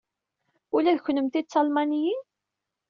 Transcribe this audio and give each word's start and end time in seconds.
Ula 0.75 0.97
d 0.97 0.99
kennemti 1.01 1.41
d 1.43 1.47
Talmaniyin? 1.47 2.21